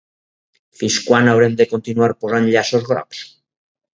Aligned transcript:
Fins 0.79 0.95
quan 1.09 1.29
haurem 1.33 1.59
de 1.59 1.67
continuar 1.75 2.09
posant 2.25 2.47
llaços 2.55 2.87
grocs? 2.91 3.21